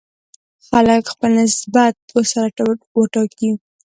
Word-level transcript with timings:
خلک 0.67 1.03
خپل 1.13 1.31
نسبت 1.41 1.95
ورسره 2.15 2.49
وټاکي. 2.97 3.51